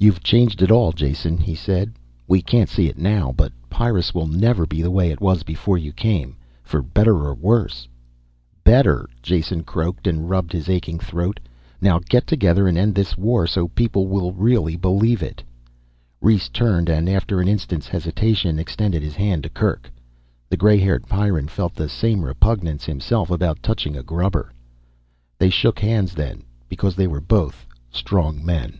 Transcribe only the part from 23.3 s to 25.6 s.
about touching a grubber. They